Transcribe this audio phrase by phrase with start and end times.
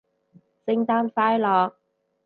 [0.65, 1.73] 聖誕快樂